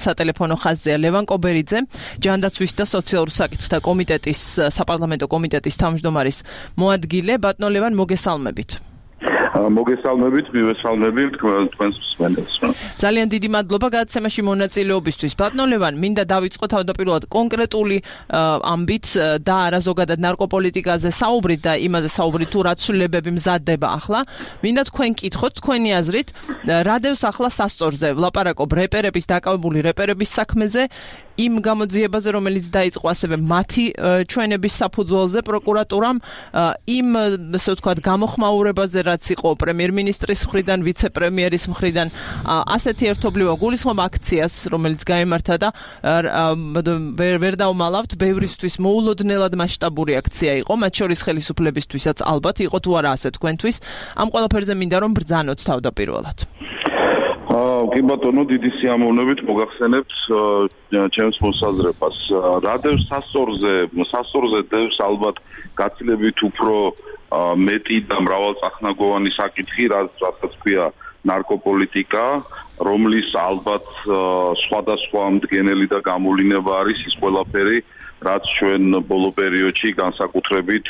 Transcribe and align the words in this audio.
სატელეფონო 0.00 0.56
ხაზზეა 0.60 0.98
ლევან 1.04 1.24
კობერიძე, 1.30 1.78
ჯანდაცვის 2.24 2.72
და 2.80 2.84
სოციალურ 2.88 3.30
საკითხთა 3.30 3.78
კომიტეტის 3.84 4.40
საპარლამენტო 4.74 5.26
კომიტეტის 5.30 5.80
თავმჯდომარის 5.80 6.38
მოადგილე. 6.80 7.32
ბატონო 7.44 7.68
ლევან, 7.70 7.92
მოგესალმებით. 8.00 8.89
მოგესალმებით, 9.50 10.46
მივესალმებით 10.54 11.32
თქვენს 11.40 11.96
მსმენელს. 11.98 12.54
ძალიან 13.02 13.28
დიდი 13.34 13.48
მადლობა 13.50 13.88
გადაცემაში 13.96 14.40
მონაწილეობისთვის. 14.46 15.32
ბატონო 15.34 15.64
ლევან, 15.66 15.94
მინდა 15.98 16.24
დავიწყო 16.30 16.66
თავდაპირველად 16.70 17.24
კონკრეტული 17.26 17.96
ამბით 18.30 19.06
და 19.42 19.56
არა 19.66 19.80
ზოგადად 19.88 20.18
ნარკოპოლიტიკაზე 20.22 21.10
საუბრით 21.10 21.60
და 21.66 21.72
იმაზე 21.82 22.08
საუბრით 22.14 22.48
თუ 22.54 22.60
რა 22.62 22.72
ცვლილებები 22.78 23.30
მზადდება 23.40 23.88
ახლა. 23.98 24.20
მინდა 24.62 24.82
თქვენ 24.90 25.10
კითხოთ 25.18 25.52
თქვენი 25.58 25.90
აზრით, 25.98 26.28
რა 26.86 26.96
დევს 27.02 27.22
ახლა 27.26 27.48
სასწორზე 27.50 28.08
ვლაპარაკობ 28.14 28.70
რეპერების 28.70 29.24
დაკავებული 29.26 29.78
რეპერების 29.82 30.30
საქმეზე 30.30 30.82
იმ 31.40 31.54
გამოძიებაზე, 31.64 32.28
რომელიც 32.36 32.66
დაიწყო 32.68 33.06
ასევე 33.16 33.36
მათი 33.40 33.84
ჩვენების 34.28 34.74
საფუძველზე 34.76 35.40
პროკურატურამ, 35.40 36.16
იმ 36.84 37.08
ასე 37.56 37.70
ვთქვათ, 37.80 37.98
გამოხმაურებაზე, 38.04 38.98
რაც 39.08 39.22
იყო 39.40 39.56
პრემიერ-მინისტრის 39.56 40.40
მხრიდან, 40.44 40.82
ვიცე-პრემიერის 40.84 41.64
მხრიდან, 41.72 42.08
ასეთი 42.76 43.04
ერთობლივ 43.12 43.48
გულისხმობ 43.56 43.98
აქციას, 44.04 44.54
რომელიც 44.68 45.00
გამართა 45.08 45.56
და 45.64 45.68
ვერ 47.16 47.34
ვერ 47.40 47.54
დავმალავთ, 47.56 48.20
ბევრისთვის 48.20 48.76
მოულოდნელად 48.84 49.56
მასშტაბური 49.56 50.12
აქცია 50.20 50.52
იყო, 50.60 50.72
მათ 50.84 50.92
შორის 51.00 51.24
ხელისუფლებისთვისაც 51.24 52.18
ალბათ 52.20 52.56
იყო 52.68 52.78
თუ 52.84 52.90
არა 53.00 53.10
ასე 53.16 53.28
თქვენთვის. 53.40 53.76
ამ 54.20 54.28
ყველაფერზე 54.28 54.74
მინდა 54.76 54.98
რომ 55.00 55.12
ბრძანოთ 55.16 55.60
თავდაპირველად. 55.64 56.38
აა 57.50 57.82
კი 57.90 58.00
ბატონო 58.06 58.42
დიდი 58.46 58.70
სიამოვნებით 58.78 59.40
მოგახსენებთ 59.48 60.12
ჩემს 61.16 61.36
მოსაზრებას. 61.42 62.16
რადევს 62.62 63.02
სასწორზე, 63.10 63.72
სასწორზე 63.90 64.60
დევს 64.70 64.96
ალბათ 65.02 65.36
გაცილებით 65.80 66.38
უფრო 66.46 66.74
მეტი 67.30 67.98
და 68.10 68.18
მრავალწახნაგოვანი 68.26 69.30
საკითხი, 69.36 69.84
რასაც 69.94 70.54
ქვია 70.64 70.90
ნარკოპოლიტიკა, 71.30 72.26
რომლის 72.80 73.28
ალბათ 73.36 73.88
სხვადასხვა 74.64 75.24
მდგენელი 75.36 75.86
და 75.92 76.00
გამოვლინება 76.06 76.72
არის 76.80 77.00
ის 77.06 77.14
ყველაფერი, 77.20 77.78
რაც 78.20 78.44
ჩვენ 78.58 79.00
ბოლო 79.08 79.30
პერიოდში 79.36 79.92
განსაკუთრებით 80.00 80.88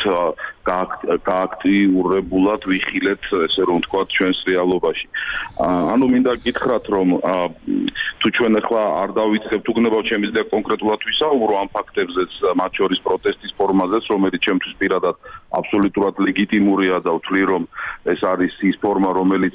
გააქტიურებულად 0.65 2.63
ვიხილეთ 2.71 3.23
ესე 3.47 3.63
რომ 3.69 3.79
ვთქვა 3.81 4.03
ჩვენს 4.15 4.39
რეალობაში. 4.51 5.07
ანუ 5.95 6.05
მინდა 6.13 6.33
გითხრათ 6.45 6.85
რომ 6.95 7.09
თუ 8.21 8.29
ჩვენ 8.37 8.53
ახლა 8.61 8.83
არ 9.03 9.11
დავიწყებთ 9.17 9.67
უგნებავ 9.73 10.03
შემიძლია 10.11 10.45
კონკრეტულად 10.53 11.01
ვისაუბრო 11.09 11.55
ამ 11.61 11.69
ფაქტებზეც 11.77 12.33
მათ 12.61 12.73
შორის 12.81 13.01
პროტესტის 13.07 13.53
ფორმაზეც 13.61 14.05
რომელიც 14.13 14.41
ჩემთვის 14.47 14.75
პირადად 14.81 15.17
აბსოლუტურად 15.61 16.15
ლეგიტიმურია 16.29 16.97
და 17.07 17.11
ვთვლი 17.17 17.43
რომ 17.51 17.63
ეს 18.13 18.21
არის 18.33 18.55
ის 18.71 18.77
ფორმა 18.85 19.11
რომელიც 19.17 19.55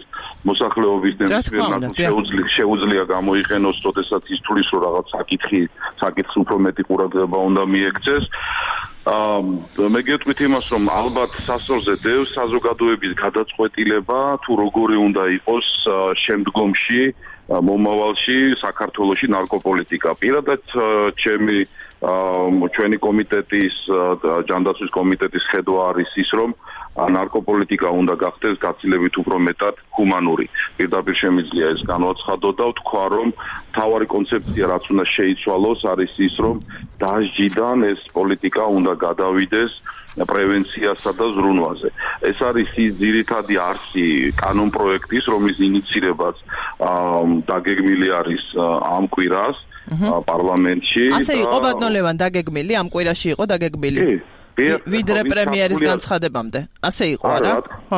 მოსახლეობის 0.49 1.13
დემოკრატიას 1.21 2.01
შეუძლია 2.01 2.47
შეუძლია 2.57 3.03
გამოიყენოს 3.13 3.77
თოდესაც 3.85 4.23
ის 4.33 4.39
თulis 4.49 4.67
რომ 4.73 4.81
რაღაც 4.87 5.05
საკითხი 5.17 5.61
საკითხს 6.01 6.35
უფრო 6.41 6.55
მეტი 6.65 6.83
ყურადღება 6.89 7.37
უნდა 7.49 7.63
მიექცეს 7.75 8.25
მე 9.05 10.01
გეტყვით 10.01 10.39
იმას 10.49 10.65
რომ 10.73 10.89
ალბათ 10.89 11.31
სასწორზე 11.45 11.93
დევს 12.01 12.29
საზოგადოების 12.33 13.13
გადაწყვეტილება 13.21 14.21
თუ 14.41 14.51
როგორი 14.65 14.97
უნდა 14.97 15.23
იყოს 15.37 15.67
შემდგომში 16.25 17.01
მომავალში 17.45 18.37
საქართველოსი 18.65 19.29
ნარკოპოლიტიკა. 19.29 20.09
პირადად 20.17 20.63
ჩემი 21.21 21.57
ჩვენი 22.75 22.97
კომიტეტის 23.01 23.75
ჯანდაცვის 24.49 24.91
კომიტეტის 24.97 25.45
ხედვა 25.51 25.81
არის 25.89 26.11
ის 26.21 26.29
რომ 26.37 26.51
ნარკოპოლიტიკა 26.95 27.89
უნდა 27.91 28.15
გახდეს 28.23 28.55
გაცილებით 28.63 29.15
უფრო 29.19 29.37
მეტად 29.47 29.75
ჰუმანური. 29.97 30.47
პირდაპირ 30.77 31.15
შემიძლია 31.23 31.65
ეს 31.75 31.81
განვაცხადო 31.91 32.49
და 32.59 32.65
ვთქვა, 32.71 33.05
რომ 33.15 33.27
თავარი 33.75 34.07
კონცეფცია, 34.15 34.65
რაც 34.71 34.83
უნდა 34.93 35.05
შეიცვალოს, 35.15 35.79
არის 35.91 36.13
ის, 36.27 36.35
რომ 36.45 36.55
დაჟიდან 37.03 37.77
ეს 37.91 38.01
პოლიტიკა 38.15 38.63
უნდა 38.79 38.93
გადავიდეს 39.05 39.71
პრევენციასა 40.15 41.11
და 41.19 41.25
ზრუნვაზე. 41.35 41.89
ეს 42.31 42.37
არის 42.49 42.69
ის 42.79 42.91
ძირითადი 43.03 43.55
არსი 43.59 44.05
კანონ 44.39 44.69
პროექტის, 44.71 45.25
რომლის 45.33 45.57
ინიცირებაც 45.67 46.35
დაგეგმილი 47.51 48.07
არის 48.19 48.43
ამ 48.95 49.05
კვირას 49.11 49.57
პარლამენტში. 50.29 51.03
ასე 51.19 51.33
იყო 51.43 51.57
ბატონო 51.65 51.89
ლევან 51.95 52.15
დაგეგმილი 52.17 52.73
ამ 52.81 52.87
კვირაში 52.89 53.27
იყო 53.35 53.43
დაგეგმილი? 53.53 54.01
კი. 54.05 54.15
ვიდრე 54.55 55.21
პრემიერის 55.27 55.81
განცხადებამდე. 55.83 56.59
ასე 56.79 57.05
იყო 57.19 57.27
რა? 57.43 57.55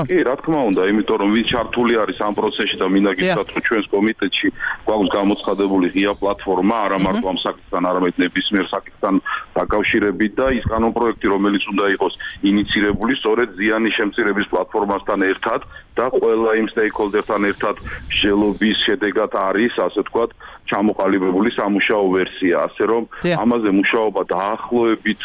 კი, 0.10 0.18
რა 0.26 0.36
თქმა 0.42 0.60
უნდა, 0.74 0.82
იმიტომ 0.90 1.18
რომ 1.22 1.30
ვინ 1.38 1.46
ჩართული 1.54 1.94
არის 2.02 2.18
ამ 2.18 2.34
პროცესში 2.34 2.78
და 2.82 2.86
მინდა 2.90 3.12
გითხრათ, 3.18 3.50
რომ 3.54 3.62
ჩვენს 3.68 3.88
კომიტეტში 3.94 4.48
გვაქვს 4.88 5.10
გამოცხადებული 5.18 5.88
ღია 5.94 6.14
პლატფორმა, 6.18 6.78
არა 6.86 6.98
მარტო 7.06 7.26
ამ 7.30 7.38
საკითხთან, 7.46 7.84
არამედ 7.90 8.16
ნებისმიერ 8.18 8.66
საკითხთან 8.74 9.14
დაკავშირებით 9.54 10.32
და 10.34 10.48
ის 10.58 10.66
კანონპროექტი, 10.74 11.26
რომელიც 11.30 11.64
უნდა 11.78 11.86
იყოს 11.94 12.14
ინიცირებული, 12.50 13.14
სწორედ 13.22 13.50
ზიანი 13.62 13.90
შემცირების 13.98 14.50
პლატფორმასთან 14.50 15.20
ერთად 15.30 15.62
და 15.98 16.06
ყველა 16.14 16.52
იმ 16.62 16.68
სტეიკჰოლდერთან 16.74 17.42
ერთად 17.54 17.76
შელობის 18.18 18.78
შედეგად 18.86 19.32
არის, 19.34 19.74
ასე 19.78 20.00
ვთქვათ, 20.06 20.32
ჩამოყალიბებული 20.72 21.50
სამუშაო 21.58 22.06
ვერსია, 22.18 22.56
ასე 22.68 22.84
რომ 22.92 23.04
ამაზე 23.44 23.70
მუშაობა 23.80 24.22
დაახლოებით 24.36 25.24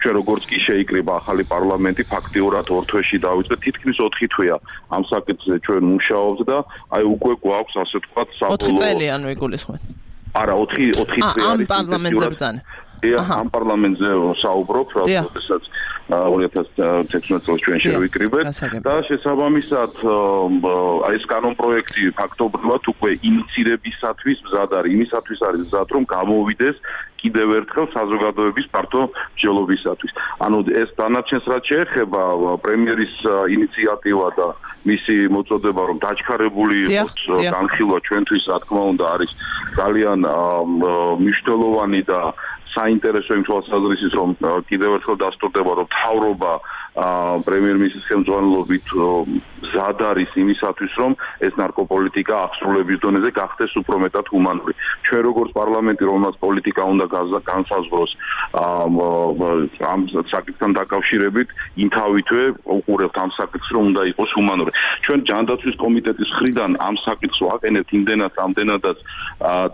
ჩვენ 0.00 0.14
როგორც 0.20 0.42
კი 0.50 0.58
შეიკრიბა 0.66 1.12
ახალი 1.20 1.44
პარლამენტი, 1.52 2.02
ფაქტიურად 2.14 2.66
ორ 2.76 2.82
თვეში 2.90 3.18
დავიწყეთ, 3.26 3.60
თითქმის 3.66 3.96
4 4.00 4.28
თვეა 4.34 4.56
ამ 4.94 5.02
საკითხზე 5.12 5.56
ჩვენ 5.66 5.82
მუშაობთ 5.96 6.40
და 6.50 6.58
აი 6.96 7.04
უკვე 7.16 7.32
გვაქვს 7.44 7.74
ასე 7.82 7.96
ვთქვათ 8.00 8.28
საბოლოო 8.40 8.76
4 8.76 8.82
წელი 8.82 9.06
ანუ 9.16 9.26
იგულისხმეთ. 9.36 9.82
არა, 10.36 10.54
4 10.76 10.92
4 11.00 11.22
თვე 11.32 11.40
არის. 11.50 11.66
ამ 11.66 11.72
პარლამენტზე 11.72 12.26
ბრძანა. 12.32 12.60
ამ 13.04 13.48
პარლამენტზე 13.52 14.10
საუბრობ, 14.40 14.86
როდესაც 14.96 15.62
2016 16.06 17.42
წელს 17.44 17.60
ჩვენ 17.66 17.78
შევიკრიბეთ. 17.82 18.44
და 18.86 18.94
შესაბამისად 19.10 19.92
აი 21.10 21.16
ეს 21.18 21.24
კანონპროექტი 21.26 22.04
ფაქტობრივად 22.20 22.82
უკვე 22.94 23.10
ინიცირებისათვის 23.26 24.38
მზად 24.46 24.70
არის, 24.78 24.90
იმისათვის 24.96 25.38
არის 25.48 25.60
მზად 25.66 25.88
რომ 25.96 26.04
გამოვიდეს 26.06 26.76
კიდევ 27.20 27.48
ერთხელ 27.58 27.86
საზოგადოების 27.96 28.66
პარტო 28.70 29.02
ჯელობისათვის. 29.42 30.12
ანუ 30.46 30.58
ეს 30.82 30.90
დანარჩენს 30.94 31.44
რაც 31.52 31.64
შეეხება 31.72 32.22
პრემიერის 32.62 33.14
ინიციატივა 33.56 34.28
და 34.38 34.48
მისი 34.86 35.16
მოწოდება 35.34 35.82
რომ 35.90 35.96
დაჩქარებული 36.06 36.76
იყოს 36.86 37.14
განხილვა 37.50 37.98
ჩვენთვის 38.06 38.44
რა 38.46 38.58
თქმა 38.62 38.82
უნდა 38.94 39.04
არის 39.14 39.30
ძალიან 39.74 40.20
მნიშვნელოვანი 41.24 42.02
და 42.06 42.20
საინტერესო 42.76 43.36
იმ 43.38 43.44
თვალსაზრისით 43.48 44.16
რომ 44.20 44.30
კიდევ 44.70 44.96
ერთხელ 44.98 45.16
დასტურდება 45.24 45.72
რომ 45.80 45.88
თავრობა 45.96 46.52
პრემიერ-მინისტრის 46.96 48.08
ხელმძღვანელობით 48.08 48.86
ზად 49.76 50.00
არის 50.00 50.30
იმისათვის 50.40 50.92
რომ 50.96 51.12
ეს 51.44 51.52
ნარკოპოლიტიკა 51.60 52.34
აღსრულების 52.46 53.00
დონეზე 53.04 53.30
გახდეს 53.36 53.72
უფრო 53.80 53.96
მეტად 54.04 54.26
ჰუმანური. 54.32 54.72
ჩვენ 55.04 55.22
როგორც 55.28 55.50
პარლამენტი 55.60 56.04
რომელსაც 56.08 56.36
პოლიტიკა 56.40 56.82
უნდა 56.92 57.06
განსაზღვროს 57.52 58.10
ამ 58.56 60.00
საკითხთან 60.32 60.70
დაკავშირებით 60.80 61.48
ინთავითვე 61.84 62.42
უყურებთ 62.64 63.16
ამ 63.20 63.30
საკითხს 63.36 63.70
რომ 63.76 63.84
უნდა 63.92 64.02
იყოს 64.16 64.30
ჰუმანური. 64.36 64.72
ჩვენ 65.04 65.20
ჯანდაცვის 65.28 65.76
კომიტეტის 65.84 66.30
ხრიდან 66.40 66.70
ამ 66.80 66.94
საკითხს 67.04 67.40
ვაყენებთ 67.44 67.90
იმდენად 67.92 68.32
ამდენადაც 68.46 68.98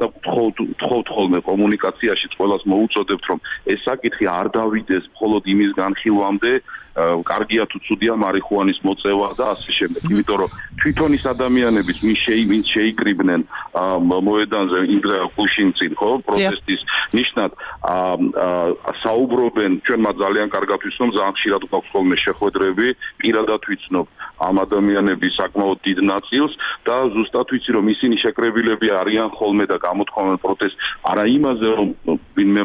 და 0.03 0.06
თხოვთ 0.27 0.56
თხოვთ 0.83 1.06
ხოლმე 1.15 1.39
კომუნიკაციაში 1.47 2.27
ყველას 2.34 2.63
მოუწოდებთ 2.66 3.25
რომ 3.30 3.39
ეს 3.71 3.80
საკითხი 3.86 4.27
არ 4.27 4.47
დავიდეს 4.59 5.04
მხოლოდ 5.15 5.42
იმის 5.54 5.71
განხილვამდე 5.78 6.53
კარგია 6.94 7.65
თუ 7.72 7.78
ცუდია 7.89 8.15
მარიხუანის 8.21 8.78
მოწევა 8.84 9.28
და 9.39 9.44
ასე 9.56 9.71
შემდეგ. 9.78 10.03
იმიტომ 10.12 10.36
რომ 10.42 10.50
თვითონ 10.83 11.10
ის 11.16 11.24
ადამიანების 11.34 11.98
ვინ 12.04 12.16
შეიმინ 12.24 12.62
შეიკრიბნენ 12.72 13.42
მოედანზე 14.28 14.78
ინდრა 14.97 15.16
კუშინცინ 15.36 15.92
ხო 15.97 16.10
პროტესტის 16.27 16.83
ნიშნად 17.16 17.53
საუბრობენ 19.03 19.71
ჩვენ 19.86 20.00
მათ 20.06 20.16
ძალიან 20.24 20.48
კარგად 20.53 20.80
ვიცნობ 20.84 21.09
ძალიან 21.16 21.36
ხშირად 21.39 21.62
გვაქვს 21.72 21.92
ხოლმე 21.92 22.16
შეხვედრები 22.24 22.86
პირადად 23.22 23.62
ვიცნობ 23.68 24.06
ამ 24.42 24.56
ადამიანების 24.66 25.33
საკმაოდ 25.41 25.78
დიდ 25.86 25.98
ნაწილს 26.12 26.53
და 26.89 26.97
ზუსტად 27.15 27.47
ვიცი 27.53 27.71
რომ 27.77 27.86
ისინი 27.94 28.16
შეკრებილები 28.22 28.89
არიან 29.00 29.28
ხოლმე 29.39 29.65
და 29.71 29.77
გამოთქვამენ 29.86 30.39
პროტესტ 30.44 30.77
არა 31.12 31.24
იმაზე 31.36 31.68
რომ 31.78 31.89
ვინმე 32.36 32.65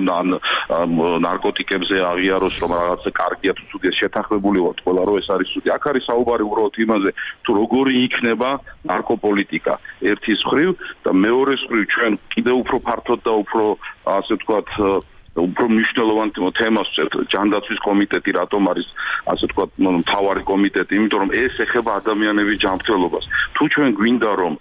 ნარკოტიკებზე 1.27 1.97
აღიაროს 2.11 2.55
რომ 2.61 2.71
რაღაცა 2.81 3.11
კარგია 3.21 3.51
თუ 3.57 3.63
ცუდია 3.71 3.91
შეთანხმებული 4.17 4.59
ვართ 4.65 4.79
ყველა 4.85 5.01
რომ 5.07 5.17
ეს 5.21 5.27
არის 5.29 5.47
ცუდი 5.53 5.69
აქ 5.77 5.83
არის 5.89 6.03
საუბარი 6.09 6.43
უბრალოდ 6.47 6.75
იმაზე 6.85 7.11
თუ 7.45 7.51
როგორი 7.61 7.93
იქნება 8.07 8.49
ნარკოპოლიტიკა. 8.89 9.73
ერთის 10.11 10.41
ხრივ 10.49 10.71
და 11.05 11.11
მეორეს 11.13 11.61
ხრივ 11.69 11.83
ჩვენ 11.93 12.13
კიდევ 12.33 12.55
უფრო 12.63 12.77
ფართოდ 12.87 13.19
და 13.27 13.33
უფრო 13.43 13.63
ასე 14.17 14.33
ვთქვათ 14.37 14.69
უფრო 15.37 15.65
მნიშვნელოვან 15.69 16.29
თემას 16.33 16.87
ვწერთ 16.89 17.13
ჯანდაცვის 17.29 17.79
კომიტეტი 17.85 18.31
რატომ 18.41 18.61
არის 18.73 18.87
ასე 19.33 19.43
ვთქვათ 19.45 19.69
მთავარი 20.01 20.43
კომიტეტი 20.49 20.93
იმიტომ 20.97 21.19
რომ 21.21 21.31
ეს 21.37 21.53
ეხება 21.65 21.91
ადამიანების 22.01 22.57
ჯანმრთელობას. 22.65 23.25
თუ 23.53 23.63
ჩვენ 23.73 23.89
გვინდა 24.01 24.31
რომ 24.41 24.53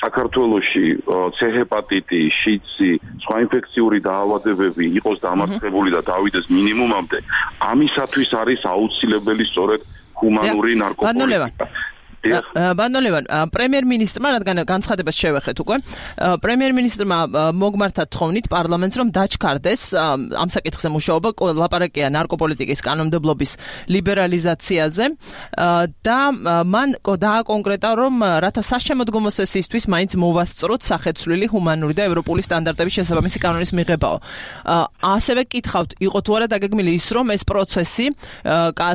საქართველოში 0.00 0.84
ცეჰეპატიტი, 1.36 2.20
შიცი, 2.40 2.90
სხვა 3.24 3.36
ინფექციური 3.44 3.98
დაავადებები 4.06 4.84
იყოს 5.00 5.18
დამარცხებული 5.24 5.92
და 5.96 6.00
დავიდეს 6.08 6.46
მინიმუმამდე, 6.48 7.18
ამისათვის 7.68 8.30
არის 8.40 8.60
აუცილებელი 8.74 9.44
სწორედ 9.52 9.80
ჰუმანური 10.20 10.72
ნარკოპოლიტიკა. 10.80 11.66
ბანოლევან 12.20 13.24
პრემიერ-მინისტრმა 13.54 14.28
რადგან 14.36 14.62
განცხადებას 14.68 15.16
შევეხეთ 15.16 15.56
უკვე 15.64 15.76
პრემიერ-მინისტრმა 16.44 17.18
მოგმართა 17.56 18.04
თხოვნით 18.12 18.46
პარლამენტს 18.52 18.96
რომ 19.00 19.08
დაჩქარდეს 19.16 19.82
ამ 19.96 20.48
საკითხზე 20.52 20.88
მუშაობა 20.92 21.30
ლაპარაკია 21.60 22.12
ნარკოპოლიტიკის 22.12 22.80
კანონმდებლობის 22.84 23.52
ლიბერალიზაციაზე 23.88 25.04
და 26.04 26.18
მან 26.74 26.88
დააკონკრეტა 27.00 27.90
რომ 28.00 28.14
რათა 28.44 28.62
საშემოდგომო 28.68 29.30
სესიისთვის 29.40 29.84
მაინც 29.88 30.12
მოვასწროთ 30.20 30.80
სახეცვლილი 30.90 31.46
ჰუმანური 31.52 31.94
და 31.96 32.04
ევროპული 32.10 32.44
სტანდარტების 32.44 32.94
შესაბამისი 33.00 33.38
კანონის 33.40 33.72
მიღებაო. 33.72 34.16
ასევე 35.00 35.42
კითხავთ 35.52 35.90
იყო 36.04 36.18
თუ 36.20 36.30
არა 36.36 36.46
დაგეგმილი 36.52 36.90
ის 37.00 37.06
რომ 37.16 37.26
ეს 37.34 37.42
პროცესი 37.48 38.06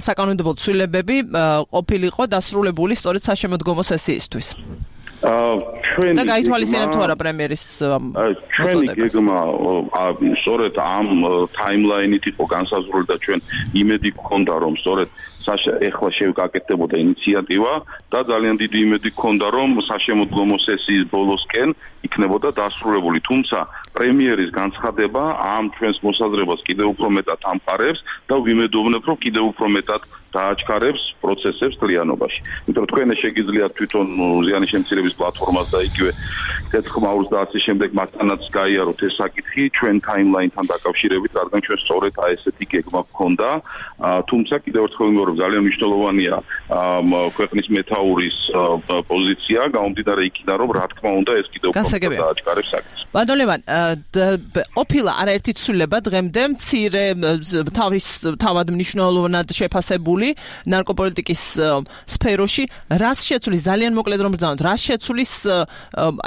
საკანონმდებლო 0.07 0.53
ცვლილებები 0.61 1.17
ყოფილიყო 1.73 2.23
დასრულებული 2.29 2.93
სწორედ 2.95 3.14
სწორედ 3.15 3.31
საშემოდგომო 3.31 3.83
სესიისთვის. 3.87 4.47
აა 5.25 5.51
ჩვენ 5.95 6.13
და 6.19 6.23
გაითვალისწინებთ 6.27 6.91
თუ 6.91 7.01
არა 7.07 7.15
პრემიერის 7.15 7.63
ჩვენი 8.55 8.87
გეგმა 8.99 9.37
სწორედ 10.43 10.73
ამ 10.75 11.07
ტაიმლაინით 11.55 12.25
იყო 12.35 12.43
განსაზღვრული 12.55 13.05
და 13.09 13.15
ჩვენ 13.23 13.39
იმედი 13.81 14.09
გქონდა 14.19 14.53
რომ 14.65 14.73
სწორედ 14.83 15.07
საშა 15.45 15.73
ეხლა 15.87 16.09
შევკაკეთებოდა 16.17 16.95
ინიციატივა 17.05 17.73
და 18.13 18.19
ძალიან 18.31 18.55
დიდი 18.63 18.77
იმედი 18.85 19.09
გქონდა 19.15 19.47
რომ 19.57 19.69
საშემოდგომო 19.89 20.57
სესიის 20.65 21.05
ბოლოსკენ 21.13 21.69
იქნებოდა 22.07 22.49
დასრულებული 22.59 23.19
თუმცა 23.29 23.59
პრემიერის 23.97 24.51
განცხადება 24.59 25.23
ამ 25.55 25.65
ჩვენს 25.77 25.97
მოსაზრებას 26.05 26.61
კიდევ 26.67 26.87
უფრო 26.93 27.07
მეტად 27.17 27.39
ამყარებს 27.53 27.99
და 28.29 28.35
ვიმედოვნებ 28.45 29.03
რომ 29.09 29.17
კიდევ 29.25 29.43
უფრო 29.51 29.65
მეტად 29.77 30.01
დააჩქარებს 30.35 31.03
პროცესებს 31.23 31.75
კლიანობაში. 31.79 32.39
იმიტომ 32.67 32.85
თქვენ 32.91 33.13
შეგიძლიათ 33.23 33.71
თვითონ 33.79 34.07
ზიანის 34.45 34.71
შემცირების 34.73 35.13
პლატფორმას 35.19 35.67
და 35.73 35.79
იგივე 35.89 36.11
თეცხმაურს 36.73 37.29
და 37.31 37.37
ასე 37.45 37.59
შემდეგ 37.65 37.89
მათთანაც 37.99 38.41
გაიაროთ 38.57 38.99
ეს 39.07 39.13
საკითხი 39.21 39.63
ჩვენ 39.79 39.95
ტაიმლაინთან 40.07 40.65
დაკავშირებით, 40.73 41.31
რადგან 41.39 41.59
ჩვენ 41.65 41.79
სწორედ 41.85 42.13
აი 42.25 42.31
ესეთი 42.35 42.65
გეგმა 42.73 43.01
გქონდა. 43.09 43.49
თუმცა 44.29 44.55
კიდევ 44.65 44.81
ერთხელ 44.87 45.07
ვიმეორებ, 45.09 45.34
ძალიან 45.41 45.61
მნიშვნელოვანია 45.67 46.35
ქვეყნის 47.37 47.67
მეტაურის 47.77 48.37
პოზიცია, 49.11 49.59
გამომდინარე 49.75 50.21
იქიდან, 50.29 50.55
რომ 50.61 50.69
რა 50.77 50.85
თქმა 50.91 51.09
უნდა 51.19 51.31
ეს 51.41 51.47
კიდევ 51.53 51.69
უფრო 51.71 52.09
დააჩქარებს 52.23 52.69
საკითხს. 52.73 53.01
ბადოლევან, 53.15 53.59
ოფილა 54.75 55.11
არაერთი 55.21 55.51
ცვლილება 55.55 55.97
დღემდე 56.07 56.41
მცირე 56.55 57.03
თავის 57.79 58.07
თავად 58.43 58.67
მნიშვნელოვნად 58.75 59.47
შეფასებული 59.59 60.27
ნარკოპოლიტიკის 60.73 61.43
სფეროში, 62.15 62.63
რას 63.01 63.19
შეცვლის? 63.27 63.61
ძალიან 63.69 63.91
მოკლედ 63.95 64.19
რომ 64.25 64.31
ბრძანოთ, 64.35 64.59
რას 64.67 64.81
შეცვლის 64.87 65.33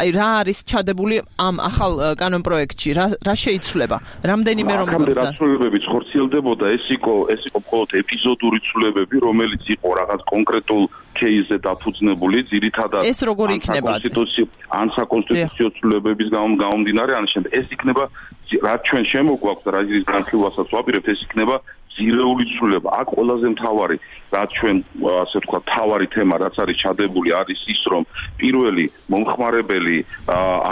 აი 0.01 0.09
რა 0.17 0.29
არის 0.43 0.59
ჩადებული 0.65 1.17
ამ 1.37 1.57
ახალ 1.61 1.93
კანონ 2.21 2.43
პროექტში, 2.47 2.89
რა 2.99 3.07
რა 3.27 3.35
შეიცვლება? 3.45 3.97
რამდენიმე 4.31 4.73
რომ 4.81 4.89
ბრძანოთ. 4.89 5.19
ამ 5.19 5.29
რაცვლებები 5.29 5.79
ხორციელდებოდა, 5.89 6.65
ეს 6.77 6.85
იყო 6.97 7.15
ეს 7.35 7.43
იყო 7.49 7.59
მხოლოდ 7.65 7.89
ეპიზოდური 8.03 8.59
განცხადებები, 8.99 9.17
რომელიც 9.23 9.62
იყო 9.75 9.89
რაღაც 10.00 10.21
კონკრეტულ 10.29 10.83
кейსზე 11.19 11.56
დაფუძნებული, 11.67 12.39
ძირითადად 12.50 13.03
ეს 13.06 13.21
როგორ 13.27 13.49
იქნება? 13.59 13.91
კონსტიტუციო 13.99 14.45
ან 14.71 14.87
საკონსტიტუციო 14.99 15.69
ცვლილებების 15.79 16.29
გამომდინარე, 16.35 17.12
ან 17.19 17.27
შემდეგ 17.33 17.50
ეს 17.59 17.67
იქნება 17.75 18.05
რაც 18.49 18.81
ჩვენ 18.89 19.05
შემოგვაქვს 19.12 19.65
და 19.67 19.71
რა 19.77 19.81
ის 19.93 20.05
განხილვასაც 20.09 20.69
ვაპირებთ, 20.73 21.06
ეს 21.12 21.21
იქნება 21.29 21.56
ძირეული 21.99 22.45
ცვლილება. 22.55 22.89
აქ 23.03 23.09
ყველაზე 23.19 23.47
მთავარი, 23.59 23.97
რაც 24.33 24.49
ჩვენ 24.59 24.77
ასე 25.23 25.37
ვთქვათ, 25.43 25.62
თავარი 25.75 26.06
თემა, 26.15 26.35
რაც 26.45 26.55
არის 26.62 26.77
ჩადებული, 26.83 27.29
არის 27.41 27.61
ის, 27.75 27.81
რომ 27.93 28.03
პირველი 28.41 28.85
მომხმარებელი 29.11 29.97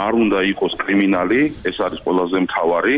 არ 0.07 0.13
უნდა 0.23 0.39
იყოს 0.51 0.73
კრიმინალი, 0.81 1.41
ეს 1.69 1.77
არის 1.85 1.99
ყველაზე 2.05 2.37
მთავარი. 2.47 2.95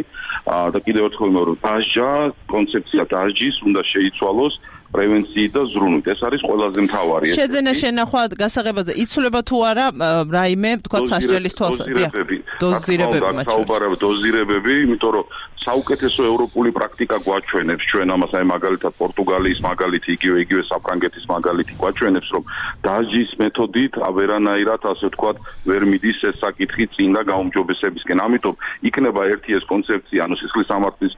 და 0.50 0.80
კიდევ 0.86 1.04
ერთხელ 1.10 1.30
მეორე, 1.36 1.54
დაშჯა, 1.66 2.10
კონცეფცია 2.54 3.04
დაშჯის 3.14 3.56
უნდა 3.70 3.82
შეიცვალოს. 3.94 4.54
პრევენციით 4.94 5.52
და 5.54 5.62
ზრუნვით. 5.74 6.06
ეს 6.14 6.20
არის 6.28 6.42
ყველაზე 6.50 6.80
მთავარი. 6.88 7.26
შეძენა 7.38 7.74
შენახვა 7.82 8.22
გასაღებაზე 8.44 8.92
იცვლება 9.04 9.40
თუ 9.50 9.58
არა 9.70 9.86
რაიმე, 10.34 10.72
თქვა 10.86 11.00
სასჯელის 11.12 11.54
თვალსაზრისით. 11.60 12.12
დოზირებები. 12.14 12.38
დოზირებები, 12.64 13.34
საუბარებ 13.50 13.94
დოზირებები, 14.04 14.74
იმიტომ 14.86 15.12
რომ 15.16 15.26
საუკეთესო 15.70 16.22
ევროპული 16.26 16.70
პრაქტიკა 16.74 17.18
გვაჩვენებს. 17.26 17.84
ჩვენ 17.92 18.08
ამას 18.16 18.32
აი 18.38 18.46
მაგალითად 18.54 18.94
პორტუგალიის 19.02 19.60
მაგალითი 19.70 20.10
იგივე 20.18 20.38
იგივე 20.46 20.64
საფრანგეთის 20.66 21.26
მაგალითი 21.30 21.74
გვაჩვენებს 21.82 22.30
რომ 22.34 22.44
დაჟის 22.86 23.32
მეთოდით 23.42 23.94
ავერანაირად 24.10 24.82
ასე 24.92 25.06
ვთქვათ 25.10 25.38
ვერ 25.70 25.82
მიდის 25.92 26.20
ეს 26.30 26.36
საკითხი 26.42 26.86
წინ 26.96 27.10
და 27.18 27.22
გაუმჯობესებისკენ. 27.30 28.18
ამიტომ 28.26 28.56
იქნება 28.90 29.22
ერთი 29.34 29.52
ეს 29.60 29.64
კონცეფცია 29.70 30.20
ანუ 30.26 30.36
სისხლის 30.42 30.70
სამართლის 30.74 31.14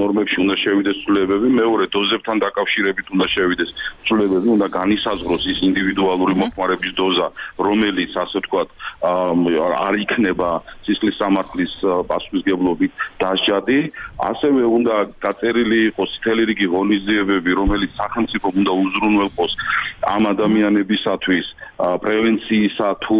ნორმებში 0.00 0.38
უნდა 0.44 0.56
შევიდეს 0.64 0.96
ცვლილებები 1.04 1.48
მეორე 1.60 1.84
დოზებთან 1.96 2.36
დაკავშირებით 2.46 3.06
უნდა 3.12 3.26
შევიდეს 3.36 3.70
ცვლილებები 4.08 4.48
უნდა 4.56 4.66
განისაზღვროს 4.78 5.44
ის 5.52 5.58
ინდივიდუალური 5.68 6.34
მოხმარების 6.40 6.92
დოზა 6.96 7.28
რომელიც 7.66 8.12
ასე 8.24 8.36
ვთქვათ 8.40 8.68
არ 9.86 9.94
იქნება 10.04 10.48
სისხლის 10.86 11.16
სამართლის 11.20 11.72
პასუხისგებლობით 12.08 12.92
დაჟა 13.20 13.65
ხარჯადი, 13.66 13.92
ასევე 14.18 14.62
უნდა 14.64 14.94
გაწერილი 15.20 15.78
იყოს 15.90 16.10
მთელი 16.20 16.42
რიგი 16.50 16.66
ღონისძიებები, 16.72 17.50
რომელიც 17.60 17.90
სახელმწიფო 18.00 18.48
უნდა 18.54 18.72
უზრუნველყოს 18.72 19.52
ამ 20.06 20.22
ადამიანებისათვის 20.32 21.46
პრევენციისა 21.76 22.88
თუ 23.04 23.18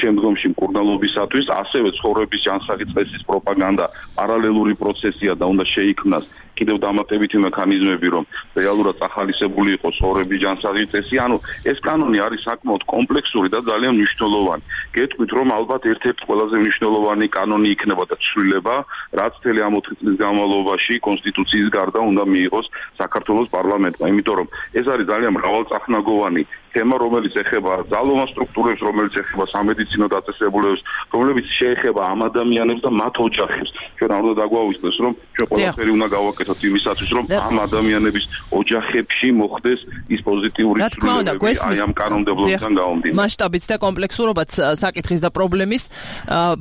შემდგომში 0.00 0.46
მკურნალობისათვის, 0.54 1.46
ასევე 1.62 1.88
ცხოვრების 1.98 2.40
ჯანსაღი 2.46 2.86
წესის 2.94 3.22
პროპაგანდა 3.28 3.86
პარალელური 4.16 4.74
პროცესია 4.80 5.34
და 5.36 5.44
უნდა 5.52 5.64
შეიქმნას 5.74 6.24
კიდევ 6.58 6.76
დამატებითი 6.84 7.38
მექანიზმები, 7.46 8.08
რომ 8.14 8.24
რეალურად 8.58 8.96
ახალისებული 9.08 9.70
იყოს 9.76 9.94
ცხოვრების 9.98 10.42
ჯანსაღი 10.44 10.84
წესი. 10.92 11.16
ანუ 11.24 11.36
ეს 11.72 11.78
კანონი 11.86 12.18
არის 12.26 12.40
საკმაოდ 12.48 12.82
კომპლექსური 12.94 13.48
და 13.54 13.58
ძალიან 13.70 13.92
მნიშვნელოვანი. 13.98 14.62
გეტყვით, 14.96 15.30
რომ 15.38 15.48
ალბათ 15.58 15.82
ერთ-ერთი 15.92 16.22
ყველაზე 16.28 16.56
მნიშვნელოვანი 16.62 17.26
კანონი 17.36 17.68
იქნება 17.74 18.04
და 18.10 18.16
ცვლილება, 18.24 18.76
რაც 19.20 19.34
თელი 19.42 19.60
ამ 19.66 19.74
4 19.80 19.96
წლის 20.00 20.16
განმავლობაში 20.24 20.94
კონსტიტუციის 21.08 21.68
გარდა 21.76 22.00
უნდა 22.10 22.24
მიიღოს 22.32 22.66
საქართველოს 23.00 23.48
პარლამენტმა, 23.56 24.04
იმიტომ 24.12 24.36
რომ 24.40 24.48
ეს 24.78 24.86
არის 24.92 25.06
ძალიან 25.12 25.32
მრავალწახნაგოვანი 25.38 26.42
თემა, 26.72 26.94
რომელიც 27.04 27.34
ეხება 27.42 27.72
ძალოვან 27.92 28.28
სტრუქტურებს, 28.32 28.80
რომელიც 28.88 29.14
ეხება 29.22 29.44
სამედიცინო 29.52 30.06
დაწესებულებას, 30.16 30.80
რომელიც 31.12 31.46
შეეხება 31.60 32.00
ამ 32.12 32.20
ადამიანებს 32.32 32.80
და 32.82 32.90
მათ 33.00 33.14
ოჯახებს. 33.26 33.70
ჩვენ 33.98 34.10
არ 34.16 34.22
უნდა 34.22 34.34
დაგვაუწყდეს, 34.42 34.96
რომ 35.04 35.12
ჩვენ 35.36 35.48
ყველაფერი 35.52 35.90
უნდა 35.96 36.06
გავაკეთოთ 36.16 36.60
იმისათვის, 36.68 37.10
რომ 37.16 37.24
ამ 37.32 37.56
ადამიანების 37.66 38.24
ოჯახებში 38.60 39.28
მოხდეს 39.40 39.80
ის 40.14 40.20
პოზიტიური 40.26 40.78
ცვლილებები 40.96 41.54
აი 41.68 41.78
ამ 41.86 41.92
კანონმდებლობიდან 42.00 42.72
გამომდინარე. 42.80 43.18
მასშტაბიც 43.20 43.64
და 43.70 43.76
კომპლექსურობაც 43.84 44.50
საკითხის 44.82 45.20
და 45.22 45.30
პრობლემის. 45.36 45.82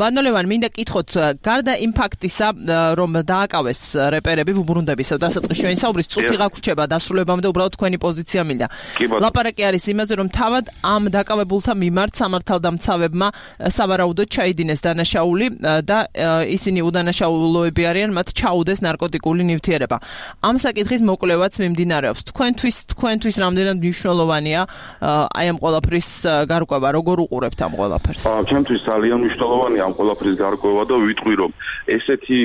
ბანოლევან, 0.01 0.45
მინდა 0.51 0.69
კითხოთ, 0.75 1.09
გარდა 1.39 1.73
იმ 1.85 1.91
ფაქტისა, 1.95 2.47
რომ 2.99 3.11
დააკავეს 3.31 3.81
რეპერები 4.15 4.51
ვუბრუნდების 4.59 5.07
და 5.15 5.17
დასაწყის 5.25 5.57
ჩვენი 5.61 5.77
საუბრის 5.81 6.07
წუთი 6.11 6.35
გაგვრჩება 6.41 6.83
დასრულებამდე 6.91 7.47
უბრალოდ 7.51 7.73
თქვენი 7.79 7.97
პოზიცია 8.01 8.41
მინდა. 8.49 8.67
ლაპარაკი 9.23 9.61
არის 9.71 9.83
იმ 9.91 9.99
იმაზე, 10.01 10.15
რომ 10.17 10.29
თავად 10.33 10.65
ამ 10.81 11.03
დაკავებულთა 11.13 11.73
მიმართ 11.77 12.13
სამართალდამცავებმა 12.17 13.27
სავარაუდოდ 13.69 14.27
ჩაიდინეს 14.33 14.81
დანაშაული 14.81 15.45
და 15.85 15.97
ისინი 16.49 16.79
უდანაშაულოები 16.89 17.83
არიან, 17.85 18.09
მათ 18.17 18.33
ჩაუდეს 18.33 18.81
ნარკოტიკული 18.81 19.45
ნივთიერება. 19.45 19.97
ამ 20.41 20.55
საკითხის 20.57 21.01
მოკვლევაც 21.05 21.53
მიმდინარეობს. 21.61 22.21
თქვენთვის 22.33 22.75
თქვენთვის 22.97 23.35
რამდენად 23.45 23.77
მნიშვნელოვანია 23.77 24.61
აი 25.37 25.45
ამ 25.53 25.57
ყველაფრის 25.61 26.09
გარკვევა, 26.49 26.87
როგორ 26.97 27.17
უყურებთ 27.29 27.59
ამ 27.61 27.73
ყველაფერს? 27.77 28.23
აა, 28.25 28.41
ჩემთვის 28.49 28.81
ძალიან 28.89 29.17
მნიშვნელოვანია 29.21 29.81
ამ 29.85 29.93
ყველაფრის 30.01 30.35
გარკვევა 30.41 30.83
და 30.89 30.95
ვიტყვი 31.05 31.35
რომ 31.41 31.51
ესეთი 31.93 32.39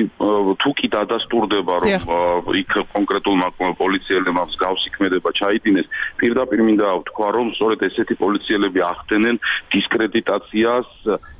თუ 0.61 0.69
კი 0.77 0.87
დადასტურდება 0.93 1.73
რომ 1.81 2.53
იქ 2.61 2.71
კონკრეტულმა 2.93 3.47
პოლიციელებმა 3.81 4.43
მსგავსი 4.45 4.89
ქმედება 4.97 5.29
ჩაიდინეს, 5.41 5.87
პირდაპირ 6.21 6.59
მინდა 6.67 6.87
ვთქვა 7.01 7.29
რომ 7.37 7.46
სწორედ 7.55 7.85
ესეთი 7.87 8.15
პოლიციელები 8.21 8.83
ახდენენ 8.91 9.39
დისკრედიტაციას 9.75 10.89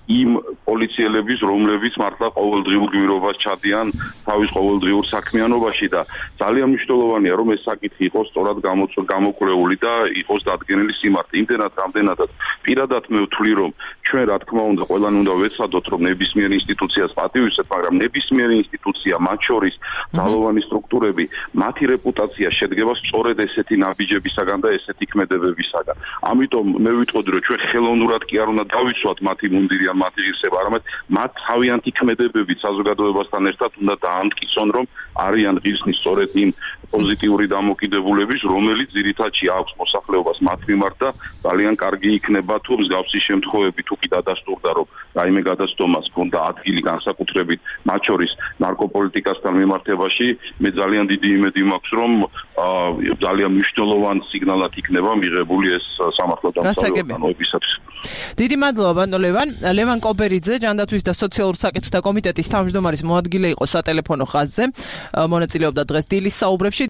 იმ 0.07 0.29
პოლიციელების, 0.63 1.39
რომლებიც 1.43 1.93
მართლა 1.99 2.27
ყოველდღიურ 2.39 2.89
გვირობას 2.95 3.35
ჩადიან 3.43 3.87
თავის 4.23 4.49
ყოველდღიურ 4.55 5.05
საქმიანობაში 5.11 5.87
და 5.91 6.01
ძალიან 6.39 6.67
მნიშვნელოვანია, 6.71 7.33
რომ 7.35 7.47
ეს 7.55 7.61
საკითხი 7.67 8.03
იყოს 8.07 8.27
სწორად 8.31 8.57
გამოკვლეული 8.63 9.75
და 9.83 9.93
იყოს 10.23 10.41
დადგენილი 10.47 10.93
სიმართლე. 11.01 11.35
იმდენად 11.43 11.71
რამდენადაც 11.83 12.29
პირადად 12.63 13.03
მე 13.11 13.19
ვთვლი, 13.27 13.53
რომ 13.59 13.71
ჩვენ 14.07 14.23
რა 14.31 14.37
თქმა 14.47 14.63
უნდა 14.71 14.83
ყველანი 14.87 15.17
უნდა 15.23 15.33
ვეცადოთ, 15.43 15.85
რომ 15.91 16.01
ნებისმიერ 16.07 16.51
ინსტიტუციას 16.55 17.11
პატივისცემ, 17.19 17.67
მაგრამ 17.67 17.93
ნებისმიერი 18.03 18.55
ინსტიტუცია, 18.63 19.15
მათ 19.27 19.39
შორის 19.47 19.75
ძალოვანი 20.15 20.61
სტრუქტურები, 20.67 21.25
მათი 21.63 21.83
რეპუტაცია 21.91 22.47
შედგება 22.59 22.93
სწორედ 23.03 23.37
ესეთი 23.43 23.75
ნაბიჯებისაგან 23.83 24.59
და 24.63 24.69
ესეთი 24.77 25.05
ქმედებებისაგან. 25.11 25.95
ამიტომ 26.31 26.65
მე 26.83 26.91
ვიტყოდი, 27.03 27.29
რომ 27.35 27.41
ჩვენ 27.47 27.61
ხელოვნურად 27.67 28.23
კი 28.31 28.35
არ 28.41 28.47
უნდა 28.55 28.63
დავიცვათ 28.71 29.17
მათი 29.27 29.47
მუნდირი 29.51 29.85
მათი 30.01 30.19
ღირსება, 30.25 30.57
არამედ 30.61 30.83
მათ 31.17 31.31
თავიანთი 31.47 31.91
ქმედებები 31.97 32.53
საზოგადოებასთან 32.65 33.43
ერთად 33.51 33.71
უნდა 33.81 33.95
დაამტკიცონ, 34.07 34.67
რომ 34.77 34.85
არიან 35.27 35.55
ღირსნის 35.63 35.97
სწორედ 36.01 36.29
იმ 36.43 36.49
პოზიტიური 36.91 37.45
დამოკიდებულების, 37.51 38.41
რომელიც 38.47 38.89
ძირითადში 38.95 39.45
აქვს 39.57 39.71
მოსახლეობას 39.81 40.37
მათ 40.47 40.59
მიმართ 40.69 40.95
და 41.03 41.09
ძალიან 41.47 41.75
კარგი 41.83 42.09
იქნება 42.17 42.55
თუ 42.65 42.73
მსგავსი 42.81 43.19
შემთხვევები 43.27 43.81
თუ 43.87 43.95
კი 44.01 44.07
დადასტურდა, 44.15 44.69
რომ 44.77 44.87
რაიმე 45.17 45.41
გადაცდომას 45.49 46.05
ქონდა 46.15 46.39
ადგილი 46.51 46.81
განსაკუთრებით 46.87 47.59
მათ 47.89 48.01
შორის 48.07 48.31
ნარკოპოლიტიკასთან 48.63 49.53
მიმართებაში, 49.61 50.27
მე 50.63 50.69
ძალიან 50.79 51.05
დიდი 51.11 51.27
იმედი 51.37 51.61
მაქვს, 51.71 51.91
რომ 51.99 52.11
ძალიან 53.25 53.51
მნიშვნელოვანი 53.57 54.21
სიგნალად 54.31 54.71
იქნება 54.81 55.11
მიღებული 55.23 55.67
ეს 55.77 55.85
სამართლო 56.17 56.49
დამსახურებისათვის. 56.55 57.73
დიდი 58.37 58.55
მადლობა, 58.63 59.03
ნოლევან. 59.13 59.47
ლევან 59.77 59.86
კობერიძე, 59.87 60.55
ჯანდაცვის 60.63 61.03
და 61.07 61.13
სოციალურ 61.15 61.55
საკითხთა 61.55 61.99
კომიტეტის 62.03 62.47
თავმჯდომარის 62.51 63.03
მოადგილე 63.07 63.47
იყო 63.55 63.65
სატელეფონო 63.71 64.25
ხაზზე. 64.27 64.63
მონაწილეობდა 65.31 65.81
დღეს 65.87 66.05
დილის 66.11 66.35
საუბრებში. 66.43 66.83